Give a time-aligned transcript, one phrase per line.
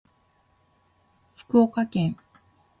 [1.35, 2.15] 福岡県